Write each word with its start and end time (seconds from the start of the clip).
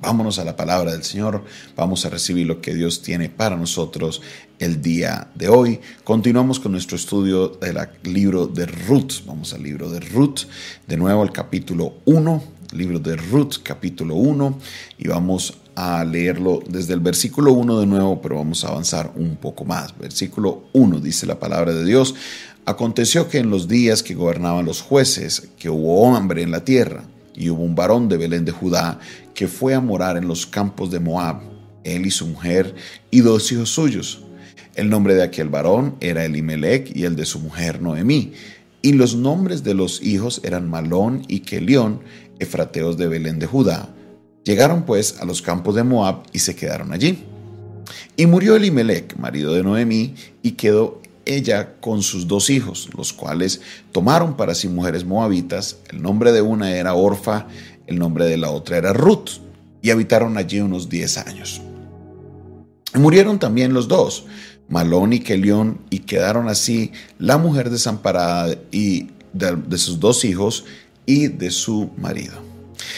Vámonos 0.00 0.38
a 0.38 0.44
la 0.44 0.56
palabra 0.56 0.92
del 0.92 1.04
Señor, 1.04 1.42
vamos 1.74 2.04
a 2.04 2.10
recibir 2.10 2.46
lo 2.46 2.60
que 2.60 2.74
Dios 2.74 3.00
tiene 3.00 3.30
para 3.30 3.56
nosotros 3.56 4.20
el 4.58 4.82
día 4.82 5.28
de 5.34 5.48
hoy. 5.48 5.80
Continuamos 6.04 6.60
con 6.60 6.72
nuestro 6.72 6.96
estudio 6.96 7.48
del 7.48 7.78
libro 8.02 8.46
de 8.46 8.66
Ruth. 8.66 9.24
Vamos 9.26 9.54
al 9.54 9.62
libro 9.62 9.90
de 9.90 10.00
Ruth, 10.00 10.40
de 10.86 10.98
nuevo 10.98 11.22
al 11.22 11.32
capítulo 11.32 11.94
1, 12.04 12.42
libro 12.72 12.98
de 12.98 13.16
Ruth, 13.16 13.54
capítulo 13.62 14.16
1, 14.16 14.58
y 14.98 15.08
vamos 15.08 15.54
a 15.74 16.04
leerlo 16.04 16.60
desde 16.68 16.92
el 16.92 17.00
versículo 17.00 17.54
1 17.54 17.80
de 17.80 17.86
nuevo, 17.86 18.20
pero 18.20 18.36
vamos 18.36 18.64
a 18.64 18.68
avanzar 18.68 19.12
un 19.16 19.36
poco 19.36 19.64
más. 19.64 19.96
Versículo 19.98 20.64
1 20.74 21.00
dice 21.00 21.24
la 21.24 21.38
palabra 21.38 21.72
de 21.72 21.86
Dios. 21.86 22.14
Aconteció 22.66 23.30
que 23.30 23.38
en 23.38 23.48
los 23.48 23.66
días 23.66 24.02
que 24.02 24.14
gobernaban 24.14 24.66
los 24.66 24.82
jueces, 24.82 25.48
que 25.58 25.70
hubo 25.70 26.14
hambre 26.14 26.42
en 26.42 26.50
la 26.50 26.64
tierra, 26.64 27.04
y 27.36 27.50
hubo 27.50 27.62
un 27.62 27.74
varón 27.74 28.08
de 28.08 28.16
Belén 28.16 28.44
de 28.44 28.52
Judá 28.52 28.98
que 29.36 29.46
fue 29.46 29.74
a 29.74 29.80
morar 29.80 30.16
en 30.16 30.26
los 30.26 30.46
campos 30.46 30.90
de 30.90 30.98
Moab, 30.98 31.42
él 31.84 32.06
y 32.06 32.10
su 32.10 32.26
mujer 32.26 32.74
y 33.10 33.20
dos 33.20 33.52
hijos 33.52 33.68
suyos. 33.68 34.22
El 34.74 34.88
nombre 34.88 35.14
de 35.14 35.22
aquel 35.22 35.50
varón 35.50 35.94
era 36.00 36.24
Elimelech 36.24 36.90
y 36.96 37.04
el 37.04 37.16
de 37.16 37.26
su 37.26 37.38
mujer 37.38 37.80
Noemí. 37.80 38.32
Y 38.80 38.94
los 38.94 39.14
nombres 39.14 39.62
de 39.62 39.74
los 39.74 40.02
hijos 40.02 40.40
eran 40.42 40.68
Malón 40.68 41.22
y 41.28 41.40
Kelión, 41.40 42.00
efrateos 42.38 42.96
de 42.96 43.08
Belén 43.08 43.38
de 43.38 43.46
Judá. 43.46 43.88
Llegaron 44.44 44.84
pues 44.84 45.20
a 45.20 45.26
los 45.26 45.42
campos 45.42 45.74
de 45.74 45.84
Moab 45.84 46.22
y 46.32 46.38
se 46.38 46.56
quedaron 46.56 46.92
allí. 46.92 47.24
Y 48.16 48.26
murió 48.26 48.56
Elimelech, 48.56 49.16
marido 49.16 49.52
de 49.52 49.62
Noemí, 49.62 50.14
y 50.42 50.52
quedó 50.52 51.02
ella 51.26 51.74
con 51.80 52.02
sus 52.02 52.26
dos 52.26 52.48
hijos, 52.48 52.88
los 52.96 53.12
cuales 53.12 53.60
tomaron 53.92 54.36
para 54.36 54.54
sí 54.54 54.68
mujeres 54.68 55.04
moabitas. 55.04 55.78
El 55.90 56.00
nombre 56.00 56.32
de 56.32 56.40
una 56.40 56.74
era 56.74 56.94
Orfa, 56.94 57.48
el 57.86 57.98
nombre 57.98 58.26
de 58.26 58.36
la 58.36 58.50
otra 58.50 58.78
era 58.78 58.92
Ruth, 58.92 59.40
y 59.82 59.90
habitaron 59.90 60.36
allí 60.36 60.60
unos 60.60 60.88
diez 60.88 61.18
años. 61.18 61.60
Murieron 62.94 63.38
también 63.38 63.72
los 63.72 63.88
dos, 63.88 64.24
Malón 64.68 65.12
y 65.12 65.20
Kelión, 65.20 65.80
y 65.90 66.00
quedaron 66.00 66.48
así 66.48 66.92
la 67.18 67.38
mujer 67.38 67.70
desamparada 67.70 68.56
y 68.72 69.08
de 69.32 69.78
sus 69.78 70.00
dos 70.00 70.24
hijos 70.24 70.64
y 71.04 71.28
de 71.28 71.50
su 71.50 71.90
marido. 71.96 72.46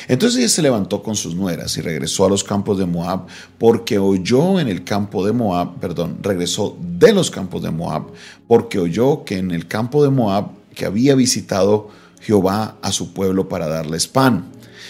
Entonces 0.09 0.39
ella 0.39 0.49
se 0.49 0.63
levantó 0.63 1.03
con 1.03 1.17
sus 1.17 1.35
nueras 1.35 1.77
y 1.77 1.81
regresó 1.81 2.25
a 2.25 2.29
los 2.29 2.45
campos 2.45 2.79
de 2.79 2.87
Moab, 2.87 3.27
porque 3.59 3.99
oyó 3.99 4.61
en 4.61 4.69
el 4.69 4.85
campo 4.85 5.25
de 5.27 5.33
Moab, 5.33 5.79
perdón, 5.79 6.19
regresó 6.23 6.77
de 6.81 7.13
los 7.13 7.31
campos 7.31 7.63
de 7.63 7.71
Moab, 7.71 8.07
porque 8.47 8.79
oyó 8.79 9.25
que 9.25 9.39
en 9.39 9.51
el 9.51 9.67
campo 9.67 10.03
de 10.03 10.11
Moab 10.11 10.51
que 10.75 10.87
había 10.87 11.15
visitado 11.15 11.89
Jehová 12.21 12.77
a 12.83 12.93
su 12.93 13.13
pueblo 13.13 13.49
para 13.49 13.69
darles 13.69 14.07
pan. 14.07 14.47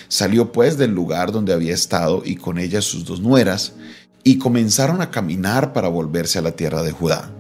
Salió 0.09 0.53
pues 0.53 0.79
del 0.79 0.93
lugar 0.93 1.33
donde 1.33 1.53
había 1.53 1.75
estado 1.75 2.23
y 2.25 2.37
con 2.37 2.59
ella 2.59 2.83
sus 2.83 3.05
dos 3.05 3.21
nueras, 3.21 3.75
y 4.25 4.39
comenzaron 4.39 5.01
a 5.01 5.11
caminar 5.11 5.73
para 5.73 5.89
volverse 5.89 6.39
a 6.39 6.43
la 6.43 6.53
tierra 6.53 6.83
de 6.83 6.93
Judá. 6.93 7.33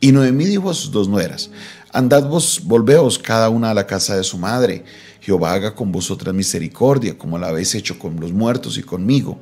Y 0.00 0.12
Noemí 0.12 0.44
dijo 0.44 0.70
a 0.70 0.74
sus 0.74 0.92
dos 0.92 1.08
nueras, 1.08 1.50
Andad 1.92 2.28
vos, 2.28 2.62
volveos 2.64 3.18
cada 3.18 3.48
una 3.48 3.70
a 3.70 3.74
la 3.74 3.86
casa 3.86 4.16
de 4.16 4.22
su 4.22 4.38
madre. 4.38 4.84
Jehová 5.20 5.54
haga 5.54 5.74
con 5.74 5.90
vosotras 5.90 6.34
misericordia, 6.34 7.16
como 7.16 7.38
la 7.38 7.48
habéis 7.48 7.74
hecho 7.74 7.98
con 7.98 8.20
los 8.20 8.32
muertos 8.32 8.78
y 8.78 8.82
conmigo. 8.82 9.38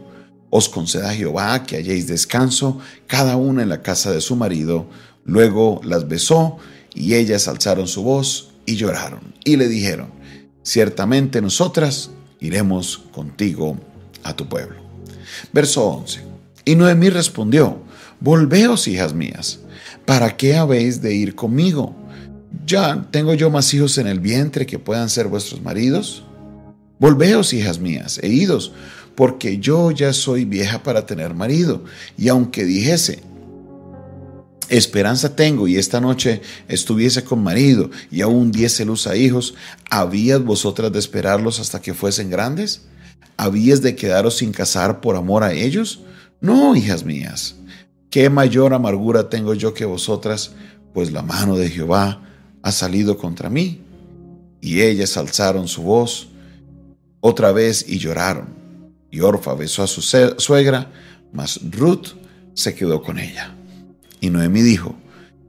Os 0.49 0.69
conceda 0.69 1.13
Jehová 1.13 1.65
que 1.65 1.77
halléis 1.77 2.07
descanso, 2.07 2.79
cada 3.07 3.37
una 3.37 3.63
en 3.63 3.69
la 3.69 3.83
casa 3.83 4.13
de 4.13 4.21
su 4.21 4.37
marido. 4.37 4.87
Luego 5.25 5.81
las 5.85 6.09
besó, 6.09 6.59
y 6.95 7.15
ellas 7.15 7.49
alzaron 7.49 7.89
su 7.89 8.03
voz 8.03 8.53
y 8.65 8.77
lloraron. 8.77 9.35
Y 9.45 9.57
le 9.57 9.69
dijeron, 9.69 10.13
ciertamente 10.63 11.43
nosotras 11.43 12.11
iremos 12.41 12.99
contigo 13.13 13.77
a 14.23 14.35
tu 14.35 14.49
pueblo. 14.49 14.77
Verso 15.53 15.85
11. 15.85 16.21
Y 16.65 16.75
Noemí 16.75 17.11
respondió, 17.11 17.81
Volveos, 18.21 18.89
hijas 18.89 19.15
mías, 19.15 19.61
¿para 20.05 20.37
qué 20.37 20.57
habéis 20.57 21.03
de 21.03 21.15
ir 21.15 21.35
conmigo? 21.35 21.95
¿Ya 22.67 23.07
tengo 23.11 23.35
yo 23.35 23.51
más 23.51 23.73
hijos 23.75 23.99
en 23.99 24.07
el 24.07 24.21
vientre 24.21 24.67
que 24.67 24.79
puedan 24.79 25.11
ser 25.11 25.29
vuestros 25.29 25.61
maridos? 25.63 26.25
Volveos, 26.99 27.53
hijas 27.53 27.79
mías, 27.79 28.19
e 28.23 28.29
idos, 28.29 28.73
porque 29.15 29.59
yo 29.59 29.91
ya 29.91 30.13
soy 30.13 30.45
vieja 30.45 30.83
para 30.83 31.05
tener 31.05 31.35
marido. 31.35 31.85
Y 32.17 32.29
aunque 32.29 32.65
dijese, 32.65 33.23
esperanza 34.69 35.37
tengo 35.37 35.69
y 35.69 35.77
esta 35.77 36.01
noche 36.01 36.43
estuviese 36.69 37.25
con 37.25 37.43
marido 37.43 37.91
y 38.11 38.21
aún 38.21 38.51
diese 38.51 38.85
luz 38.85 39.07
a 39.07 39.17
hijos, 39.17 39.55
¿habías 39.91 40.43
vosotras 40.43 40.93
de 40.93 40.99
esperarlos 40.99 41.61
hasta 41.61 41.81
que 41.81 41.95
fuesen 41.95 42.31
grandes? 42.31 42.83
¿Habías 43.37 43.83
de 43.83 43.97
quedaros 43.97 44.37
sin 44.37 44.53
casar 44.53 45.01
por 45.01 45.17
amor 45.17 45.43
a 45.43 45.53
ellos? 45.53 46.01
No, 46.41 46.75
hijas 46.75 47.05
mías. 47.05 47.57
¿Qué 48.11 48.31
mayor 48.31 48.73
amargura 48.73 49.29
tengo 49.29 49.55
yo 49.55 49.75
que 49.75 49.85
vosotras? 49.85 50.53
Pues 50.95 51.13
la 51.13 51.23
mano 51.23 51.57
de 51.57 51.69
Jehová 51.69 52.23
ha 52.63 52.73
salido 52.73 53.19
contra 53.19 53.51
mí. 53.51 53.83
Y 54.61 54.81
ellas 54.81 55.17
alzaron 55.17 55.69
su 55.69 55.83
voz 55.83 56.29
otra 57.21 57.53
vez 57.53 57.85
y 57.89 57.99
lloraron. 57.99 58.55
Y 59.11 59.21
Orfa 59.21 59.55
besó 59.55 59.83
a 59.83 59.87
su 59.87 60.03
suegra, 60.03 60.91
mas 61.33 61.61
Ruth 61.71 62.09
se 62.55 62.75
quedó 62.75 63.03
con 63.03 63.19
ella. 63.19 63.56
Y 64.27 64.31
Noemí 64.31 64.63
dijo, 64.63 64.97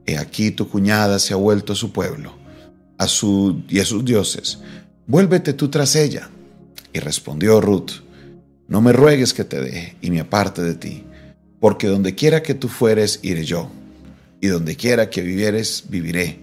He 0.06 0.16
aquí 0.16 0.52
tu 0.52 0.68
cuñada 0.68 1.18
se 1.18 1.34
ha 1.34 1.36
vuelto 1.36 1.72
a 1.72 1.76
su 1.76 1.90
pueblo 1.90 2.32
a 2.96 3.08
su, 3.08 3.62
y 3.68 3.80
a 3.80 3.84
sus 3.84 4.04
dioses. 4.04 4.58
Vuélvete 5.06 5.52
tú 5.52 5.68
tras 5.68 5.96
ella. 5.96 6.30
Y 6.92 7.00
respondió 7.00 7.60
Ruth, 7.60 7.90
No 8.68 8.80
me 8.80 8.92
ruegues 8.92 9.34
que 9.34 9.44
te 9.44 9.60
deje 9.60 9.96
y 10.00 10.10
me 10.10 10.20
aparte 10.20 10.62
de 10.62 10.74
ti, 10.74 11.04
porque 11.60 11.88
donde 11.88 12.14
quiera 12.14 12.42
que 12.42 12.54
tú 12.54 12.68
fueres, 12.68 13.18
iré 13.22 13.44
yo, 13.44 13.68
y 14.40 14.46
donde 14.46 14.76
quiera 14.76 15.10
que 15.10 15.22
vivieres, 15.22 15.84
viviré 15.88 16.40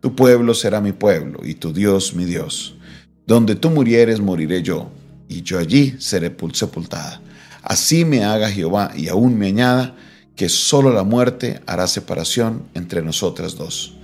tu 0.00 0.14
pueblo 0.14 0.52
será 0.52 0.82
mi 0.82 0.92
pueblo 0.92 1.40
y 1.42 1.54
tu 1.54 1.72
Dios 1.72 2.14
mi 2.14 2.26
Dios. 2.26 2.76
Donde 3.26 3.54
tú 3.54 3.70
murieres, 3.70 4.20
moriré 4.20 4.62
yo, 4.62 4.90
y 5.30 5.40
yo 5.40 5.58
allí 5.58 5.96
seré 5.98 6.30
sepultada. 6.52 7.22
Así 7.62 8.04
me 8.04 8.22
haga 8.22 8.50
Jehová 8.50 8.92
y 8.94 9.08
aún 9.08 9.38
me 9.38 9.46
añada 9.46 9.96
que 10.36 10.48
solo 10.48 10.92
la 10.92 11.04
muerte 11.04 11.60
hará 11.66 11.86
separación 11.86 12.64
entre 12.74 13.02
nosotras 13.02 13.56
dos. 13.56 13.94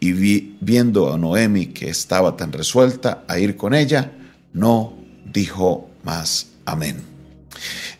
Y 0.00 0.12
viendo 0.60 1.12
a 1.12 1.18
Noemi 1.18 1.66
que 1.66 1.88
estaba 1.88 2.36
tan 2.36 2.52
resuelta 2.52 3.24
a 3.28 3.38
ir 3.38 3.56
con 3.56 3.74
ella, 3.74 4.12
no 4.52 4.94
dijo 5.24 5.88
más 6.04 6.48
amén. 6.64 7.16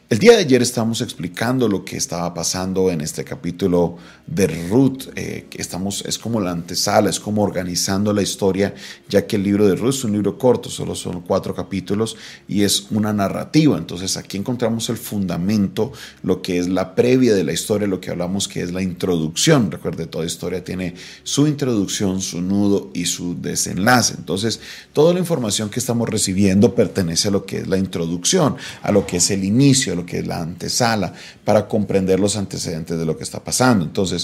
El 0.09 0.19
día 0.19 0.33
de 0.33 0.39
ayer 0.39 0.63
estamos 0.63 1.01
explicando 1.01 1.69
lo 1.69 1.85
que 1.85 1.97
estaba 1.97 2.33
pasando 2.33 2.91
en 2.91 3.01
este 3.01 3.25
capítulo 3.25 3.97
de 4.27 4.47
Ruth, 4.69 5.09
eh, 5.15 5.47
estamos, 5.53 6.05
es 6.07 6.19
como 6.19 6.41
la 6.41 6.51
antesala, 6.51 7.11
es 7.11 7.21
como 7.21 7.43
organizando 7.43 8.13
la 8.13 8.23
historia, 8.23 8.75
ya 9.09 9.27
que 9.27 9.37
el 9.37 9.43
libro 9.43 9.67
de 9.67 9.77
Ruth 9.77 9.91
es 9.91 10.05
un 10.05 10.13
libro 10.13 10.39
corto, 10.39 10.69
solo 10.69 10.95
son 10.95 11.23
cuatro 11.23 11.55
capítulos 11.55 12.17
y 12.47 12.63
es 12.63 12.87
una 12.91 13.13
narrativa. 13.13 13.77
Entonces 13.77 14.17
aquí 14.17 14.37
encontramos 14.37 14.89
el 14.89 14.97
fundamento, 14.97 15.93
lo 16.23 16.43
que 16.43 16.59
es 16.59 16.69
la 16.69 16.95
previa 16.95 17.35
de 17.35 17.45
la 17.45 17.53
historia, 17.53 17.87
lo 17.87 18.01
que 18.01 18.11
hablamos 18.11 18.49
que 18.49 18.63
es 18.63 18.73
la 18.73 18.83
introducción. 18.83 19.71
Recuerde, 19.71 20.07
toda 20.07 20.25
historia 20.25 20.63
tiene 20.63 20.95
su 21.23 21.47
introducción, 21.47 22.21
su 22.21 22.41
nudo 22.43 22.91
y 22.95 23.07
su 23.07 23.41
desenlace. 23.41 24.15
Entonces, 24.17 24.61
toda 24.93 25.13
la 25.13 25.21
información 25.21 25.69
que 25.69 25.81
estamos 25.81 26.09
recibiendo 26.09 26.75
pertenece 26.75 27.29
a 27.29 27.31
lo 27.31 27.45
que 27.45 27.59
es 27.59 27.67
la 27.67 27.79
introducción, 27.79 28.57
a 28.83 28.93
lo 28.93 29.07
que 29.07 29.19
es 29.19 29.31
el 29.31 29.45
inicio 29.45 29.95
lo 29.95 30.07
que 30.07 30.19
es 30.19 30.27
la 30.27 30.41
antesala, 30.41 31.13
para 31.45 31.69
comprender 31.69 32.19
los 32.19 32.37
antecedentes 32.37 32.99
de 32.99 33.05
lo 33.05 33.17
que 33.17 33.25
está 33.25 33.43
pasando. 33.43 33.85
Entonces, 33.85 34.16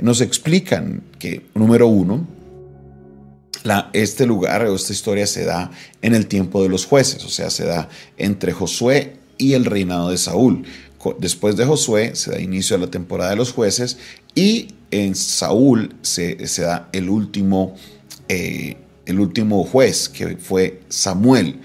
nos 0.00 0.20
explican 0.20 1.02
que, 1.18 1.46
número 1.54 1.88
uno, 1.88 2.26
este 3.92 4.26
lugar 4.26 4.64
o 4.66 4.74
esta 4.74 4.92
historia 4.92 5.26
se 5.26 5.44
da 5.44 5.70
en 6.02 6.14
el 6.14 6.26
tiempo 6.26 6.62
de 6.62 6.68
los 6.68 6.86
jueces, 6.86 7.24
o 7.24 7.28
sea, 7.28 7.50
se 7.50 7.64
da 7.64 7.88
entre 8.16 8.52
Josué 8.52 9.16
y 9.36 9.54
el 9.54 9.64
reinado 9.64 10.10
de 10.10 10.18
Saúl. 10.18 10.64
Después 11.18 11.56
de 11.56 11.64
Josué 11.64 12.16
se 12.16 12.32
da 12.32 12.40
inicio 12.40 12.76
a 12.76 12.80
la 12.80 12.88
temporada 12.88 13.30
de 13.30 13.36
los 13.36 13.52
jueces 13.52 13.98
y 14.34 14.68
en 14.90 15.14
Saúl 15.14 15.94
se, 16.02 16.36
da 16.58 16.88
el 16.92 17.08
último, 17.08 17.74
eh, 18.28 18.76
el 19.06 19.20
último 19.20 19.64
juez, 19.64 20.08
que 20.08 20.36
fue 20.36 20.80
Samuel. 20.88 21.60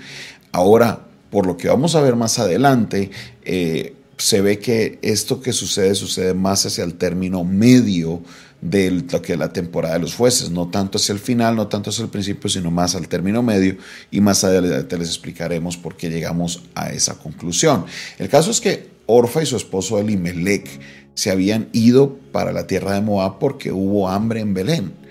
Ahora, 0.52 1.08
por 1.32 1.48
lo 1.48 1.58
que 1.58 1.68
vamos 1.68 1.96
a 1.96 2.02
ver 2.02 2.16
más 2.16 2.38
adelante, 2.38 3.10
eh, 3.44 3.96
se 4.24 4.40
ve 4.40 4.58
que 4.58 5.00
esto 5.02 5.42
que 5.42 5.52
sucede 5.52 5.96
sucede 5.96 6.34
más 6.34 6.66
hacia 6.66 6.86
el 6.86 6.94
término 6.94 7.44
medio 7.44 8.22
de 8.62 8.90
lo 8.90 9.22
que 9.22 9.36
la 9.36 9.52
temporada 9.52 9.96
de 9.96 10.00
los 10.00 10.16
jueces, 10.16 10.50
no 10.50 10.70
tanto 10.70 10.98
hacia 10.98 11.12
el 11.12 11.20
final, 11.20 11.58
no 11.58 11.68
tanto 11.68 11.90
hacia 11.90 12.06
el 12.06 12.10
principio, 12.10 12.50
sino 12.50 12.72
más 12.72 12.96
al 12.96 13.10
término 13.10 13.44
medio 13.44 13.76
y 14.12 14.22
más 14.22 14.46
adelante 14.46 14.98
les 14.98 15.10
explicaremos 15.10 15.76
por 15.76 15.98
qué 15.98 16.10
llegamos 16.10 16.64
a 16.74 16.92
esa 16.92 17.16
conclusión. 17.16 17.86
El 18.18 18.30
caso 18.30 18.52
es 18.52 18.62
que 18.62 18.92
Orfa 19.08 19.44
y 19.44 19.46
su 19.46 19.58
esposo 19.58 20.00
Elimelech 20.00 20.70
se 21.16 21.30
habían 21.30 21.68
ido 21.74 22.18
para 22.32 22.54
la 22.54 22.66
tierra 22.66 22.94
de 22.94 23.02
Moab 23.02 23.40
porque 23.40 23.74
hubo 23.74 24.08
hambre 24.08 24.40
en 24.40 24.54
Belén. 24.54 25.03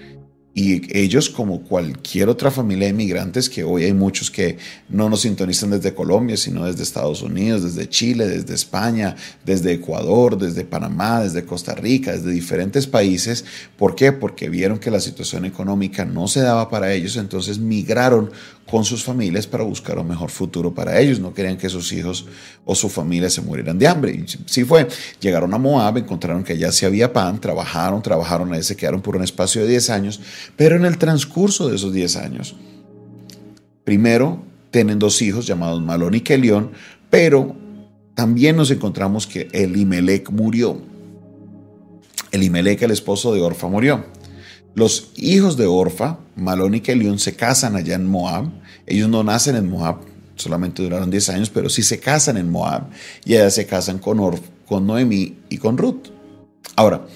Y 0.54 0.96
ellos, 0.98 1.30
como 1.30 1.62
cualquier 1.62 2.28
otra 2.28 2.50
familia 2.50 2.86
de 2.86 2.92
inmigrantes, 2.92 3.48
que 3.48 3.64
hoy 3.64 3.84
hay 3.84 3.94
muchos 3.94 4.30
que 4.30 4.58
no 4.90 5.08
nos 5.08 5.22
sintonizan 5.22 5.70
desde 5.70 5.94
Colombia, 5.94 6.36
sino 6.36 6.66
desde 6.66 6.82
Estados 6.82 7.22
Unidos, 7.22 7.62
desde 7.62 7.88
Chile, 7.88 8.28
desde 8.28 8.54
España, 8.54 9.16
desde 9.46 9.72
Ecuador, 9.72 10.36
desde 10.36 10.64
Panamá, 10.64 11.22
desde 11.22 11.46
Costa 11.46 11.74
Rica, 11.74 12.12
desde 12.12 12.30
diferentes 12.30 12.86
países. 12.86 13.46
¿Por 13.78 13.94
qué? 13.94 14.12
Porque 14.12 14.50
vieron 14.50 14.78
que 14.78 14.90
la 14.90 15.00
situación 15.00 15.46
económica 15.46 16.04
no 16.04 16.28
se 16.28 16.40
daba 16.40 16.68
para 16.68 16.92
ellos, 16.92 17.16
entonces 17.16 17.58
migraron 17.58 18.30
con 18.66 18.84
sus 18.84 19.04
familias 19.04 19.46
para 19.46 19.64
buscar 19.64 19.98
un 19.98 20.08
mejor 20.08 20.30
futuro 20.30 20.72
para 20.72 20.98
ellos. 21.00 21.20
No 21.20 21.34
querían 21.34 21.56
que 21.56 21.68
sus 21.68 21.92
hijos 21.92 22.26
o 22.64 22.74
su 22.74 22.88
familia 22.88 23.28
se 23.28 23.40
murieran 23.40 23.78
de 23.78 23.86
hambre. 23.86 24.12
Y 24.12 24.24
sí 24.46 24.64
fue. 24.64 24.88
Llegaron 25.20 25.52
a 25.54 25.58
Moab, 25.58 25.98
encontraron 25.98 26.44
que 26.44 26.54
allá 26.54 26.72
sí 26.72 26.86
había 26.86 27.12
pan, 27.12 27.40
trabajaron, 27.40 28.02
trabajaron, 28.02 28.52
ahí 28.52 28.62
se 28.62 28.76
quedaron 28.76 29.02
por 29.02 29.16
un 29.16 29.22
espacio 29.22 29.62
de 29.62 29.68
10 29.68 29.90
años, 29.90 30.20
pero 30.56 30.76
en 30.76 30.84
el 30.84 30.98
transcurso 30.98 31.68
de 31.68 31.76
esos 31.76 31.92
10 31.92 32.16
años, 32.16 32.56
primero 33.84 34.42
tienen 34.70 34.98
dos 34.98 35.20
hijos 35.22 35.46
llamados 35.46 35.82
Malón 35.82 36.14
y 36.14 36.20
Kelión, 36.20 36.72
pero 37.10 37.54
también 38.14 38.56
nos 38.56 38.70
encontramos 38.70 39.26
que 39.26 39.48
Elimelech 39.52 40.30
murió. 40.30 40.80
Elimelech, 42.30 42.82
el 42.82 42.90
esposo 42.90 43.34
de 43.34 43.42
Orfa, 43.42 43.68
murió. 43.68 44.04
Los 44.74 45.10
hijos 45.16 45.56
de 45.56 45.66
Orfa, 45.66 46.18
Malón 46.36 46.74
y 46.74 46.80
Kelión, 46.80 47.18
se 47.18 47.34
casan 47.34 47.76
allá 47.76 47.94
en 47.94 48.06
Moab. 48.06 48.46
Ellos 48.86 49.08
no 49.08 49.22
nacen 49.22 49.56
en 49.56 49.68
Moab, 49.68 49.98
solamente 50.36 50.82
duraron 50.82 51.10
10 51.10 51.28
años, 51.30 51.50
pero 51.50 51.68
sí 51.68 51.82
se 51.82 52.00
casan 52.00 52.36
en 52.36 52.50
Moab 52.50 52.88
y 53.24 53.34
allá 53.34 53.50
se 53.50 53.66
casan 53.66 53.98
con, 53.98 54.40
con 54.66 54.86
Noemí 54.86 55.36
y 55.50 55.58
con 55.58 55.76
Ruth. 55.76 56.08
Ahora, 56.74 57.06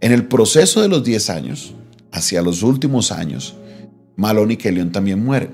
en 0.00 0.12
el 0.12 0.26
proceso 0.26 0.80
de 0.80 0.88
los 0.88 1.02
10 1.02 1.30
años, 1.30 1.74
hacia 2.12 2.42
los 2.42 2.62
últimos 2.62 3.10
años, 3.10 3.56
Malón 4.16 4.50
y 4.50 4.56
Kelión 4.56 4.92
también 4.92 5.24
mueren. 5.24 5.50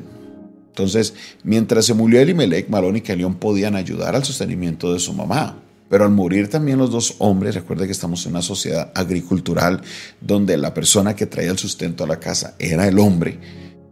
Entonces, 0.69 1.15
mientras 1.45 1.87
se 1.87 1.95
murió 1.95 2.21
Elimelech, 2.21 2.69
Malón 2.69 2.97
y 2.97 3.01
Kelión 3.01 3.35
podían 3.35 3.77
ayudar 3.77 4.15
al 4.15 4.25
sostenimiento 4.25 4.93
de 4.93 5.01
su 5.01 5.13
mamá. 5.13 5.62
Pero 5.93 6.05
al 6.07 6.11
morir 6.11 6.49
también 6.49 6.79
los 6.79 6.91
dos 6.91 7.17
hombres, 7.19 7.55
recuerde 7.55 7.85
que 7.85 7.93
estamos 7.93 8.25
en 8.25 8.33
una 8.33 8.41
sociedad 8.41 8.91
agricultural 8.95 9.83
donde 10.23 10.57
la 10.57 10.73
persona 10.73 11.15
que 11.15 11.27
traía 11.27 11.51
el 11.51 11.59
sustento 11.59 12.03
a 12.03 12.07
la 12.07 12.19
casa 12.19 12.55
era 12.59 12.89
el 12.89 12.99
hombre. 12.99 13.39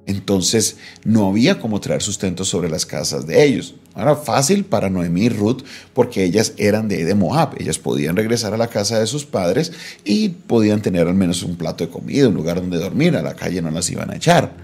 Entonces 0.06 0.78
no 1.04 1.28
había 1.28 1.60
cómo 1.60 1.78
traer 1.78 2.00
sustento 2.00 2.46
sobre 2.46 2.70
las 2.70 2.86
casas 2.86 3.26
de 3.26 3.44
ellos. 3.44 3.74
Era 3.94 4.16
fácil 4.16 4.64
para 4.64 4.88
Noemí 4.88 5.24
y 5.24 5.28
Ruth 5.28 5.60
porque 5.92 6.24
ellas 6.24 6.54
eran 6.56 6.88
de, 6.88 7.04
de. 7.04 7.14
Ellas 7.58 7.78
podían 7.78 8.16
regresar 8.16 8.54
a 8.54 8.56
la 8.56 8.68
casa 8.68 8.98
de 8.98 9.06
sus 9.06 9.26
padres 9.26 9.70
y 10.02 10.30
podían 10.30 10.80
tener 10.80 11.06
al 11.06 11.12
menos 11.12 11.42
un 11.42 11.56
plato 11.56 11.84
de 11.84 11.90
comida, 11.90 12.28
un 12.28 12.34
lugar 12.34 12.62
donde 12.62 12.78
dormir. 12.78 13.14
A 13.14 13.20
la 13.20 13.34
calle 13.34 13.60
no 13.60 13.70
las 13.70 13.90
iban 13.90 14.10
a 14.10 14.16
echar. 14.16 14.54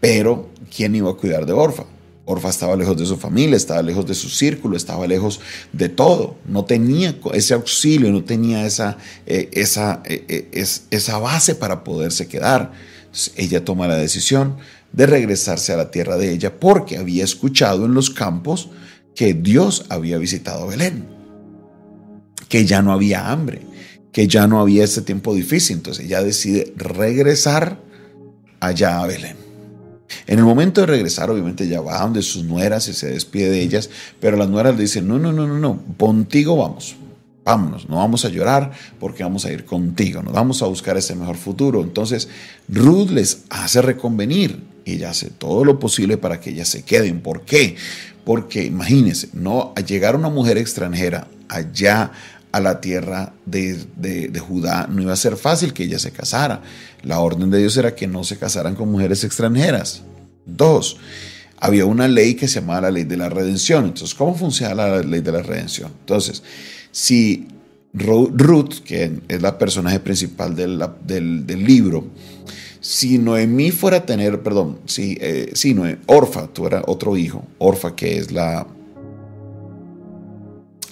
Pero 0.00 0.50
¿quién 0.76 0.94
iba 0.94 1.10
a 1.10 1.14
cuidar 1.14 1.46
de 1.46 1.54
Orfa? 1.54 1.84
Orfa 2.26 2.48
estaba 2.48 2.74
lejos 2.74 2.96
de 2.96 3.04
su 3.04 3.16
familia, 3.18 3.56
estaba 3.56 3.82
lejos 3.82 4.06
de 4.06 4.14
su 4.14 4.30
círculo, 4.30 4.76
estaba 4.76 5.06
lejos 5.06 5.40
de 5.72 5.90
todo. 5.90 6.36
No 6.46 6.64
tenía 6.64 7.14
ese 7.34 7.52
auxilio, 7.52 8.10
no 8.10 8.24
tenía 8.24 8.64
esa, 8.66 8.96
eh, 9.26 9.50
esa, 9.52 10.02
eh, 10.06 10.24
eh, 10.28 10.66
esa 10.90 11.18
base 11.18 11.54
para 11.54 11.84
poderse 11.84 12.26
quedar. 12.26 12.72
ella 13.36 13.64
toma 13.64 13.86
la 13.86 13.96
decisión 13.96 14.56
de 14.92 15.06
regresarse 15.06 15.72
a 15.72 15.76
la 15.76 15.90
tierra 15.90 16.16
de 16.16 16.32
ella 16.32 16.58
porque 16.58 16.96
había 16.96 17.24
escuchado 17.24 17.84
en 17.84 17.94
los 17.94 18.10
campos 18.10 18.70
que 19.14 19.34
Dios 19.34 19.84
había 19.88 20.18
visitado 20.18 20.66
Belén, 20.66 21.06
que 22.48 22.64
ya 22.64 22.82
no 22.82 22.92
había 22.92 23.30
hambre, 23.30 23.60
que 24.12 24.26
ya 24.26 24.46
no 24.46 24.60
había 24.60 24.84
ese 24.84 25.02
tiempo 25.02 25.34
difícil. 25.34 25.76
Entonces 25.76 26.06
ella 26.06 26.22
decide 26.22 26.72
regresar 26.76 27.80
allá 28.60 29.00
a 29.00 29.06
Belén. 29.06 29.43
En 30.26 30.38
el 30.38 30.44
momento 30.44 30.80
de 30.80 30.86
regresar, 30.86 31.30
obviamente 31.30 31.68
ya 31.68 31.80
va 31.80 32.00
donde 32.00 32.22
sus 32.22 32.44
nueras 32.44 32.88
y 32.88 32.94
se 32.94 33.10
despide 33.10 33.50
de 33.50 33.62
ellas, 33.62 33.90
pero 34.20 34.36
las 34.36 34.48
nueras 34.48 34.76
le 34.76 34.82
dicen, 34.82 35.06
no, 35.08 35.18
no, 35.18 35.32
no, 35.32 35.46
no, 35.46 35.58
no, 35.58 35.80
contigo 35.96 36.56
vamos, 36.56 36.96
vámonos, 37.44 37.88
no 37.88 37.96
vamos 37.96 38.24
a 38.24 38.28
llorar 38.28 38.72
porque 38.98 39.22
vamos 39.22 39.44
a 39.44 39.52
ir 39.52 39.64
contigo, 39.64 40.22
nos 40.22 40.32
vamos 40.32 40.62
a 40.62 40.66
buscar 40.66 40.96
ese 40.96 41.14
mejor 41.14 41.36
futuro. 41.36 41.82
Entonces, 41.82 42.28
Ruth 42.68 43.10
les 43.10 43.44
hace 43.50 43.82
reconvenir 43.82 44.62
y 44.84 44.94
ella 44.94 45.10
hace 45.10 45.30
todo 45.30 45.64
lo 45.64 45.78
posible 45.78 46.16
para 46.16 46.40
que 46.40 46.50
ellas 46.50 46.68
se 46.68 46.82
queden. 46.82 47.20
¿Por 47.20 47.42
qué? 47.42 47.76
Porque 48.24 48.64
imagínense, 48.64 49.28
no 49.32 49.74
llegar 49.86 50.16
una 50.16 50.30
mujer 50.30 50.58
extranjera 50.58 51.28
allá 51.48 52.12
a 52.54 52.60
la 52.60 52.80
tierra 52.80 53.32
de, 53.46 53.84
de, 53.96 54.38
Judá 54.38 54.86
no 54.88 55.02
iba 55.02 55.12
a 55.12 55.16
ser 55.16 55.36
fácil 55.36 55.72
que 55.72 55.82
ella 55.82 55.98
se 55.98 56.12
casara. 56.12 56.62
La 57.02 57.18
orden 57.18 57.50
de 57.50 57.58
Dios 57.58 57.76
era 57.76 57.96
que 57.96 58.06
no 58.06 58.22
se 58.22 58.38
casaran 58.38 58.76
con 58.76 58.92
mujeres 58.92 59.24
extranjeras. 59.24 60.02
Dos, 60.46 60.98
había 61.58 61.84
una 61.84 62.06
ley 62.06 62.36
que 62.36 62.46
se 62.46 62.60
llamaba 62.60 62.82
la 62.82 62.90
ley 62.92 63.02
de 63.02 63.16
la 63.16 63.28
redención. 63.28 63.86
Entonces, 63.86 64.14
¿cómo 64.14 64.36
funciona 64.36 64.72
la 64.72 65.02
ley 65.02 65.20
de 65.20 65.32
la 65.32 65.42
redención? 65.42 65.90
Entonces, 65.98 66.44
si 66.92 67.48
Ruth, 67.92 68.84
que 68.84 69.18
es 69.26 69.42
la 69.42 69.58
personaje 69.58 69.98
principal 69.98 70.54
del, 70.54 70.80
del, 71.04 71.64
libro, 71.64 72.06
si 72.80 73.18
Noemí 73.18 73.72
fuera 73.72 73.96
a 73.96 74.06
tener, 74.06 74.44
perdón, 74.44 74.78
si, 74.86 75.18
eh, 75.20 75.50
si 75.54 75.76
Orfa 76.06 76.46
tuviera 76.46 76.84
otro 76.86 77.16
hijo, 77.16 77.44
Orfa 77.58 77.96
que 77.96 78.16
es 78.16 78.30
la, 78.30 78.64